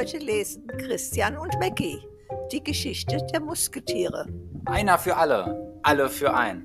[0.00, 2.02] Heute lesen Christian und Mackie
[2.50, 4.26] die Geschichte der Musketiere.
[4.64, 6.64] Einer für alle, alle für ein.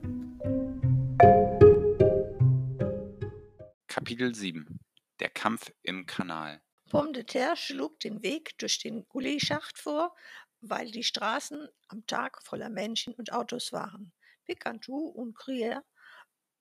[3.87, 4.79] Kapitel 7
[5.19, 6.61] Der Kampf im Kanal.
[6.89, 10.15] Pomme de Terre schlug den Weg durch den Gullischacht vor,
[10.61, 14.13] weil die Straßen am Tag voller Menschen und Autos waren.
[14.45, 15.81] Picantou und Gruyère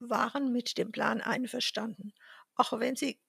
[0.01, 2.15] waren mit dem Plan einverstanden,
[2.57, 3.21] auch wenn sie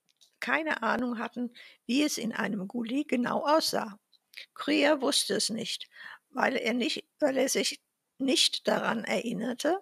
[0.46, 1.52] keine Ahnung hatten,
[1.88, 4.00] wie es in einem Gully genau aussah.
[4.54, 5.90] Gruyère wusste es nicht,
[6.30, 7.82] weil er, nicht, weil er sich
[8.20, 9.82] nicht daran erinnerte.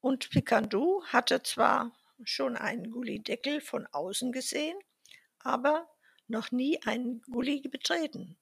[0.00, 4.78] Und Picantou hatte zwar schon einen Gullydeckel von außen gesehen,
[5.38, 5.88] aber
[6.26, 8.36] noch nie einen Gully betreten.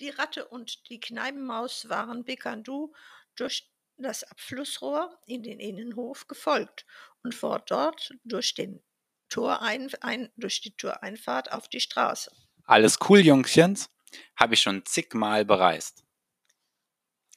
[0.00, 2.94] Die Ratte und die Kneipenmaus waren Picantou
[3.34, 6.86] durch das Abflussrohr in den Innenhof gefolgt
[7.22, 8.82] und vor dort durch, den
[9.28, 12.30] Torein, ein, durch die Toreinfahrt auf die Straße.
[12.64, 13.90] Alles cool, Jungchens.
[14.36, 16.04] Habe ich schon zigmal bereist.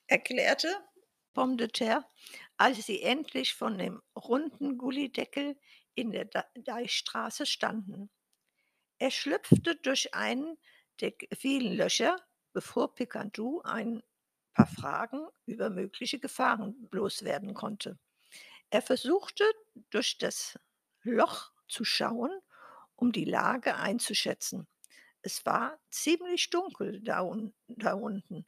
[0.07, 0.69] Erklärte
[1.33, 2.05] Pomme de Terre,
[2.57, 5.57] als sie endlich von dem runden Gullideckel
[5.95, 8.09] in der Deichstraße standen.
[8.97, 10.57] Er schlüpfte durch einen
[10.99, 12.17] der vielen Löcher,
[12.51, 14.03] bevor Picantou ein
[14.53, 17.97] paar Fragen über mögliche Gefahren loswerden konnte.
[18.69, 19.45] Er versuchte
[19.89, 20.59] durch das
[21.03, 22.31] Loch zu schauen,
[22.95, 24.67] um die Lage einzuschätzen.
[25.21, 28.45] Es war ziemlich dunkel da, un da unten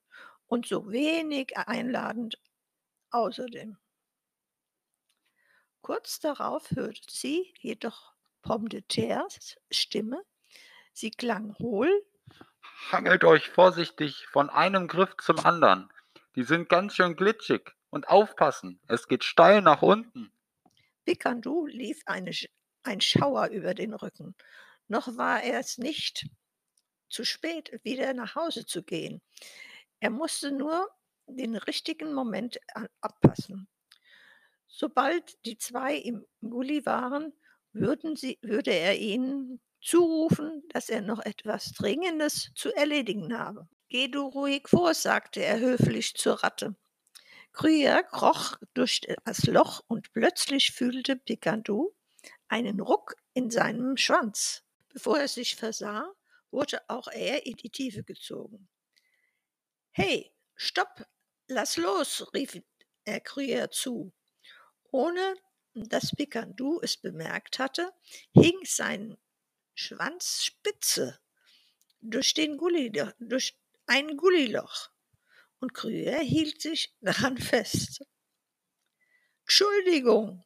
[0.47, 2.39] und so wenig einladend
[3.11, 3.77] außerdem.
[5.81, 10.23] Kurz darauf hörte sie jedoch Pomme de Terres Stimme.
[10.93, 11.89] Sie klang hohl.
[12.91, 15.91] Hangelt euch vorsichtig von einem Griff zum anderen.
[16.35, 17.71] Die sind ganz schön glitschig.
[17.89, 20.31] Und aufpassen, es geht steil nach unten.
[21.03, 22.31] Picandu lief eine,
[22.83, 24.35] ein Schauer über den Rücken.
[24.87, 26.27] Noch war es nicht
[27.09, 29.21] zu spät, wieder nach Hause zu gehen.
[29.99, 30.89] Er musste nur
[31.27, 32.59] den richtigen Moment
[33.01, 33.67] abpassen.
[34.67, 37.33] Sobald die zwei im Gully waren,
[38.15, 43.67] sie, würde er ihnen zurufen, dass er noch etwas Dringendes zu erledigen habe.
[43.89, 46.75] Geh du ruhig vor, sagte er höflich zur Ratte.
[47.53, 51.93] Gruyère kroch durch das Loch und plötzlich fühlte Picantou
[52.51, 54.63] einen Ruck in seinem Schwanz.
[54.89, 56.13] Bevor er sich versah,
[56.51, 58.67] wurde auch er in die Tiefe gezogen.
[59.91, 61.07] Hey, stopp,
[61.47, 62.61] lass los, rief
[63.05, 64.13] er Gruyère zu.
[64.91, 65.35] Ohne
[65.73, 67.93] dass Picantou es bemerkt hatte,
[68.33, 69.17] hing sein
[69.73, 71.19] Schwanz spitze
[72.01, 74.89] durch, den Gulli, durch ein Gulliloch
[75.59, 78.05] und Gruyère hielt sich daran fest.
[79.43, 80.43] Entschuldigung,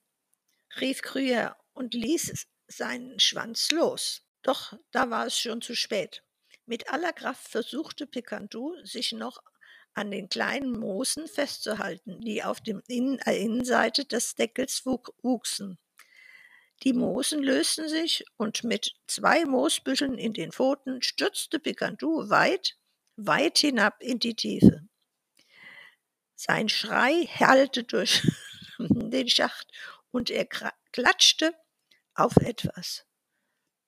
[0.80, 4.24] rief Gruyère und ließ seinen Schwanz los.
[4.42, 6.24] Doch da war es schon zu spät.
[6.66, 9.44] Mit aller Kraft versuchte Picantou, sich noch
[9.94, 15.78] an den kleinen Moosen festzuhalten, die auf der äh, Innenseite des Deckels wuchsen.
[16.84, 22.78] Die Moosen lösten sich und mit zwei Moosbüscheln in den Pfoten stürzte Picantou weit,
[23.16, 24.82] weit hinab in die Tiefe.
[26.36, 28.22] Sein Schrei hallte durch
[28.80, 29.72] den Schacht
[30.12, 30.46] und er
[30.92, 31.56] klatschte
[32.16, 33.06] auf etwas,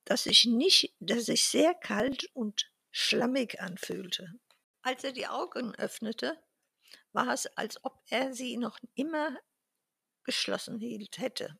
[0.05, 4.33] das sich nicht, das sich sehr kalt und schlammig anfühlte.
[4.81, 6.37] Als er die Augen öffnete,
[7.13, 9.37] war es, als ob er sie noch immer
[10.23, 11.57] geschlossen hielt hätte.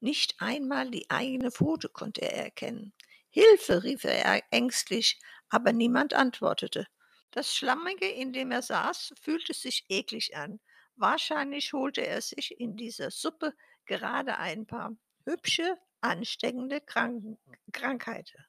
[0.00, 2.92] Nicht einmal die eigene Pfote konnte er erkennen.
[3.30, 6.86] Hilfe, rief er ängstlich, aber niemand antwortete.
[7.30, 10.60] Das Schlammige, in dem er saß, fühlte sich eklig an.
[10.96, 13.54] Wahrscheinlich holte er sich in dieser Suppe
[13.84, 17.38] gerade ein paar hübsche, ansteckende Krank
[17.72, 18.46] Krankheiten.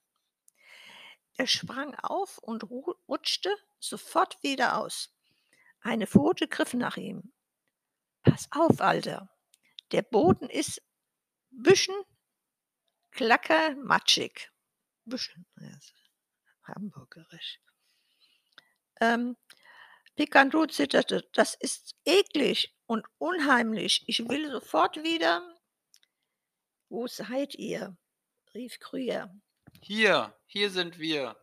[1.35, 5.13] Er sprang auf und rutschte sofort wieder aus.
[5.81, 7.31] Eine Pfote griff nach ihm.
[8.23, 9.29] Pass auf, Alter.
[9.91, 10.81] Der Boden ist
[11.49, 11.95] Büschen
[13.11, 14.49] klackermatschig.
[15.05, 15.79] Büschen, ja,
[16.63, 17.59] hamburgerisch.
[18.99, 19.37] Ähm,
[20.15, 21.29] Picantou zitterte.
[21.33, 24.03] Das ist eklig und unheimlich.
[24.07, 25.56] Ich will sofort wieder.
[26.89, 27.97] Wo seid ihr?
[28.53, 29.29] rief Gruyère.
[29.81, 31.35] Hier, hier sind wir.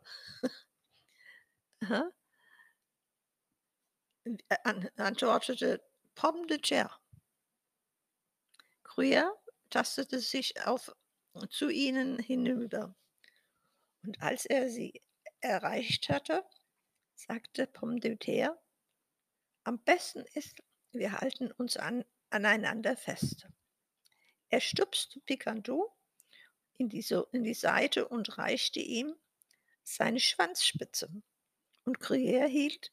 [4.96, 5.82] antwortete
[6.14, 6.98] Pomme de Terre.
[8.84, 9.32] Gruyère
[9.70, 10.94] tastete sich auf,
[11.50, 12.94] zu ihnen hinüber.
[14.02, 15.02] Und als er sie
[15.40, 16.44] erreicht hatte,
[17.14, 18.58] sagte Pomme de Terre,
[19.64, 20.62] am besten ist,
[20.92, 23.46] wir halten uns an, aneinander fest.
[24.54, 25.90] Er stupste Picantou
[26.78, 29.16] in die, so in die Seite und reichte ihm
[29.82, 31.10] seine Schwanzspitze.
[31.84, 32.92] Und Gruyère hielt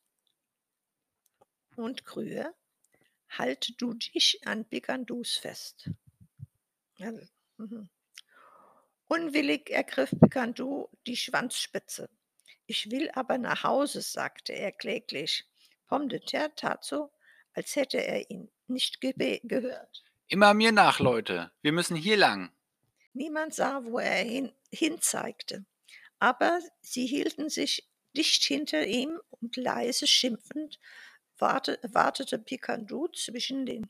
[1.76, 2.56] und Gruyère,
[3.30, 5.92] halte du dich an Picandus fest.
[6.98, 7.28] Also.
[9.08, 12.10] Unwillig ergriff Picandou die Schwanzspitze.
[12.66, 15.46] Ich will aber nach Hause, sagte er kläglich.
[15.86, 17.12] Pomme de terre tat so,
[17.54, 20.11] als hätte er ihn nicht gehört.
[20.32, 21.52] Immer mir nach, Leute.
[21.62, 22.54] Wir müssen hier lang.
[23.12, 25.66] Niemand sah, wo er hin, hinzeigte,
[26.20, 30.80] aber sie hielten sich dicht hinter ihm und leise schimpfend
[31.38, 33.90] warte, wartete Picandou zwischen den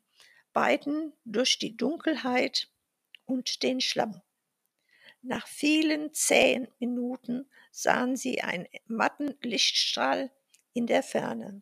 [0.51, 2.71] beiden durch die Dunkelheit
[3.25, 4.23] und den Schlamm.
[5.21, 10.31] Nach vielen zähen Minuten sahen sie einen matten Lichtstrahl
[10.73, 11.61] in der Ferne.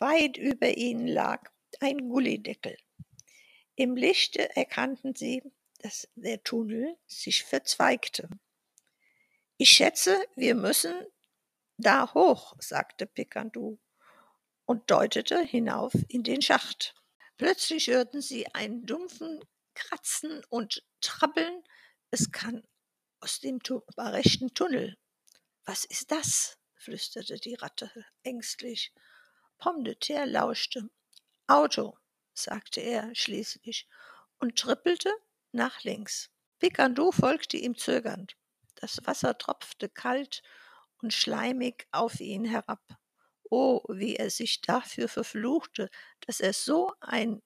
[0.00, 2.76] Weit über ihnen lag ein Gullideckel.
[3.76, 5.42] Im Lichte erkannten sie,
[5.80, 8.28] dass der Tunnel sich verzweigte.
[9.58, 10.94] Ich schätze, wir müssen
[11.76, 13.78] da hoch, sagte Picandou
[14.64, 16.94] und deutete hinauf in den Schacht.
[17.36, 19.44] Plötzlich hörten sie einen dumpfen
[19.74, 21.62] Kratzen und Trappeln.
[22.10, 22.62] Es kam
[23.20, 24.96] aus dem tu rechten Tunnel.
[25.66, 26.58] Was ist das?
[26.76, 27.90] flüsterte die Ratte
[28.22, 28.94] ängstlich.
[29.58, 30.88] Pomme de terre lauschte.
[31.46, 31.98] Auto,
[32.38, 33.88] sagte er schließlich
[34.38, 35.12] und trippelte
[35.52, 36.30] nach links.
[36.58, 38.36] Picandou folgte ihm zögernd.
[38.76, 40.42] Das Wasser tropfte kalt
[41.02, 42.80] und schleimig auf ihn herab.
[43.48, 45.90] Oh, wie er sich dafür verfluchte,
[46.20, 47.42] dass er so ein,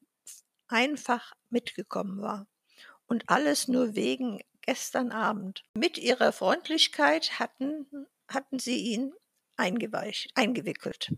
[0.68, 2.46] einfach mitgekommen war.
[3.06, 5.64] Und alles nur wegen gestern Abend.
[5.74, 9.12] Mit ihrer Freundlichkeit hatten, hatten sie ihn
[9.56, 11.12] eingewickelt.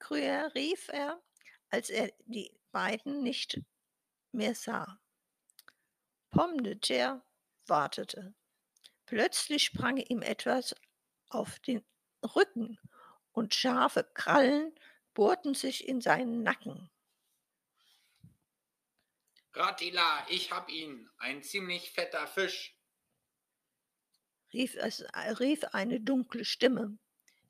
[0.00, 1.20] Gruyère rief er,
[1.68, 3.60] als er die beiden nicht
[4.32, 5.00] mehr sah.
[6.30, 7.22] Pomme de terre
[7.66, 8.34] wartete.
[9.06, 10.74] Plötzlich sprang ihm etwas
[11.28, 11.84] auf den
[12.22, 12.78] Rücken
[13.32, 14.74] und scharfe Krallen
[15.14, 16.90] bohrten sich in seinen Nacken.
[19.52, 22.76] Ratila, ich hab ihn, ein ziemlich fetter Fisch,
[24.52, 25.04] rief, es,
[25.40, 26.98] rief eine dunkle Stimme.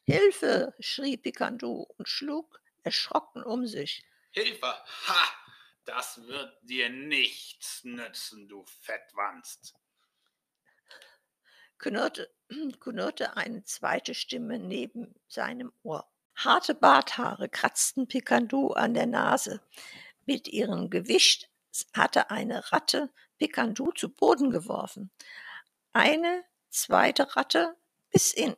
[0.07, 0.75] Hilfe!
[0.81, 4.03] schrie Picandu und schlug erschrocken um sich.
[4.31, 4.67] Hilfe!
[4.67, 5.25] Ha!
[5.85, 9.75] Das wird dir nichts nützen, du Fettwanst
[11.81, 12.31] knurrte,
[12.79, 16.09] knurrte eine zweite Stimme neben seinem Ohr.
[16.37, 19.61] Harte Barthaare kratzten Picandu an der Nase.
[20.27, 21.51] Mit ihrem Gewicht
[21.93, 25.11] hatte eine Ratte Picandu zu Boden geworfen.
[25.93, 27.77] Eine zweite Ratte
[28.11, 28.55] bis in,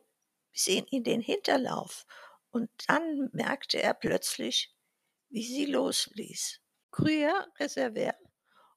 [0.51, 2.05] bis in, in den Hinterlauf.
[2.51, 4.72] Und dann merkte er plötzlich,
[5.33, 6.61] wie sie losließ.
[6.91, 8.13] Gruyère, Reservoir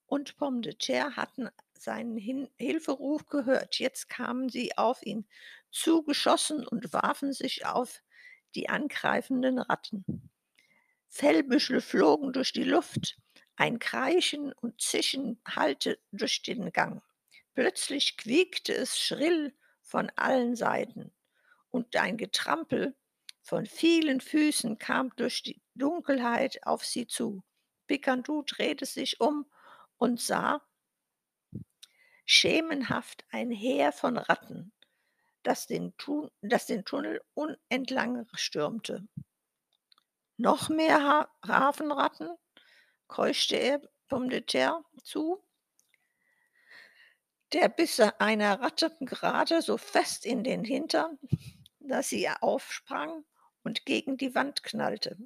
[0.07, 3.79] und Pomme de terre hatten seinen Hin Hilferuf gehört.
[3.79, 5.29] Jetzt kamen sie auf ihn
[5.71, 8.03] zugeschossen und warfen sich auf
[8.55, 10.31] die angreifenden Ratten.
[11.09, 13.19] Fellbüschel flogen durch die Luft,
[13.57, 17.03] ein Kreischen und Zischen hallte durch den Gang.
[17.53, 21.13] Plötzlich quiekte es schrill von allen Seiten
[21.69, 22.97] und ein Getrampel
[23.43, 27.43] von vielen Füßen kam durch die Dunkelheit auf sie zu.
[27.87, 29.47] Picandu drehte sich um
[29.99, 30.61] und sah,
[32.25, 34.73] schemenhaft ein Heer von Ratten,
[35.43, 35.95] das den,
[36.43, 39.07] das den Tunnel unentlang stürmte.
[40.37, 42.37] Noch mehr ha Hafenratten,
[43.09, 45.43] keuschte er Pomme de terre zu,
[47.53, 51.19] der biss einer Ratte gerade so fest in den Hintern,
[51.79, 53.25] dass sie aufsprang
[53.63, 55.17] und gegen die Wand knallte.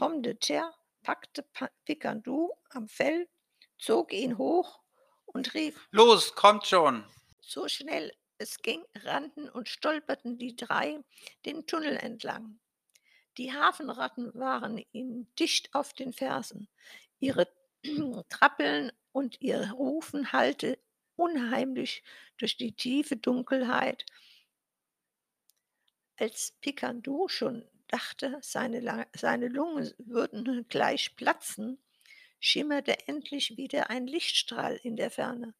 [0.00, 1.44] Pomme de terre packte
[1.84, 3.28] Picandou am Fell,
[3.76, 4.80] zog ihn hoch
[5.26, 7.04] und rief Los, kommt schon.
[7.42, 11.04] So schnell es ging, rannten und stolperten die drei
[11.44, 12.58] den Tunnel entlang.
[13.36, 16.70] Die Hafenratten waren ihnen dicht auf den Fersen.
[17.18, 17.46] Ihre
[18.30, 20.78] Trappeln und ihr Rufen hallte
[21.16, 22.02] unheimlich
[22.38, 24.06] durch die tiefe Dunkelheit.
[26.16, 31.82] Als Picandou schon dachte, seine, seine Lungen würden gleich platzen,
[32.38, 35.54] schimmerte endlich wieder ein Lichtstrahl in der Ferne.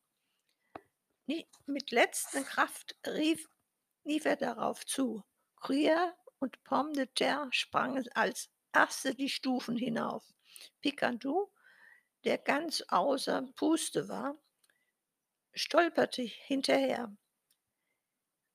[1.67, 3.49] Mit letzter Kraft rief,
[4.05, 5.23] lief er darauf zu.
[5.57, 10.25] Gruyère und Pomme de terre sprangen als erste die Stufen hinauf.
[10.81, 11.53] Picandou,
[12.25, 14.37] der ganz außer Puste war,
[15.53, 17.15] stolperte hinterher.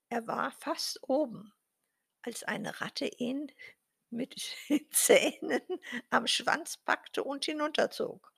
[0.09, 1.53] Er war fast oben,
[2.25, 3.51] als eine Ratte ihn
[4.09, 4.35] mit
[4.69, 5.61] den Zähnen
[6.09, 8.31] am Schwanz packte und hinunterzog.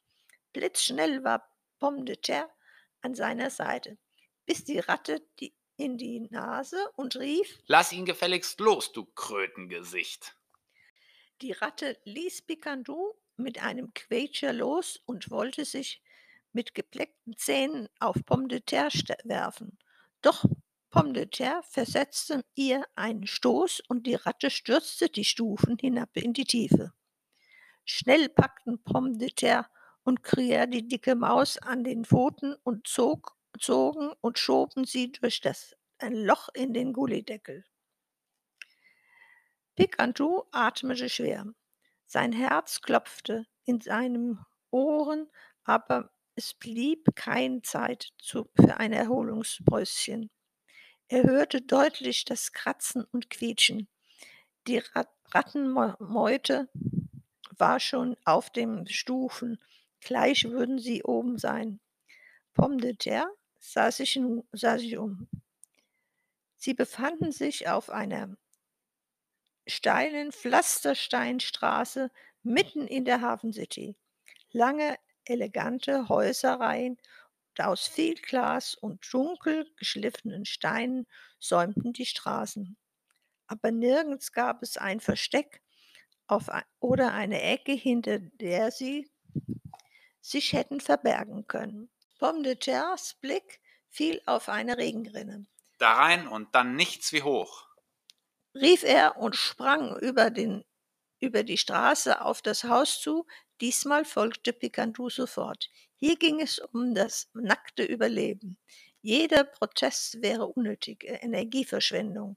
[0.54, 2.50] Blitzschnell war Pomme de terre
[3.02, 3.98] an seiner Seite,
[4.46, 10.36] bis die Ratte die in die Nase und rief, Lass ihn gefälligst los, du Krötengesicht.
[11.44, 16.02] die Ratte ließ Pikandou mit einem Quetscher los und wollte sich
[16.52, 18.90] mit gebleckten Zähnen auf Pomme de terre
[19.24, 19.78] werfen.
[20.24, 20.46] Doch
[20.90, 26.34] Pomme de terre versetzte ihr einen Stoß und die Ratte stürzte die Stufen hinab in
[26.34, 26.94] die Tiefe.
[27.86, 29.68] Schnell packten Pomme de terre
[30.04, 35.42] und Crier die dicke Maus an den Pfoten und zog, zogen und schoben sie durch
[35.42, 37.66] das ein Loch in den Gullideckel.
[39.76, 41.46] Picantou atmete schwer.
[42.06, 44.40] Sein Herz klopfte in seinen
[44.72, 45.30] Ohren,
[45.64, 50.30] aber es blieb keine Zeit zu, für ein Erholungspäuschen.
[51.10, 53.88] Er hörte deutlich das Kratzen und Quietschen.
[54.68, 56.70] Die Rat Rattenmeute
[57.58, 59.62] war schon auf den Stufen.
[60.00, 61.80] Gleich würden sie oben sein.
[62.54, 64.20] Pomme de terre sah sich,
[64.52, 65.28] sah sich um.
[66.56, 68.38] Sie befanden sich auf einer
[69.66, 72.10] steilen Pflastersteinstraße
[72.44, 73.96] mitten in der Hafen City.
[74.52, 76.98] Lange, elegante Häuserreihen
[77.60, 81.08] aus viel Glas und dunkel geschliffenen Steinen
[81.40, 82.78] säumten die Straßen.
[83.48, 85.62] Aber nirgends gab es ein Versteck
[86.28, 86.50] auf
[86.80, 89.10] oder eine Ecke, hinter der sie
[90.22, 91.90] sich hätten verbergen können.
[92.20, 95.48] Pomme de terres Blick fiel auf eine Regenrinne.
[95.78, 97.68] Da rein und dann nichts wie hoch.
[98.54, 100.66] rief er und sprang über, den,
[101.20, 103.26] über die Straße auf das Haus zu.
[103.62, 105.70] Diesmal folgte Picantou sofort.
[106.00, 108.58] Hier ging es um das nackte Überleben.
[109.02, 112.36] Jeder Protest wäre unnötige Energieverschwendung.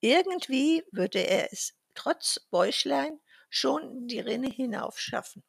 [0.00, 5.44] Irgendwie würde er es trotz Bäuchlein schon die Rinne hinauf schaffen.